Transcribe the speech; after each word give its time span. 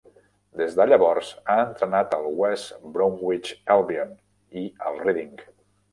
Des 0.59 0.71
de 0.79 0.87
llavors 0.91 1.29
ha 1.49 1.57
entrenat 1.65 2.17
el 2.19 2.25
West 2.41 2.73
Bromwich 2.95 3.53
Albion 3.77 4.17
i 4.63 4.65
el 4.89 4.99
Reading. 5.05 5.37